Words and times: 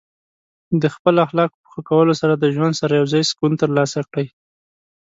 د 0.81 0.83
خپل 0.95 1.15
اخلاقو 1.25 1.57
په 1.63 1.67
ښه 1.71 1.81
کولو 1.89 2.13
سره 2.21 2.33
د 2.37 2.45
ژوند 2.55 2.73
سره 2.81 2.93
یوځای 2.99 3.23
سکون 3.29 3.51
ترلاسه 3.61 3.99
کړئ. 4.09 4.27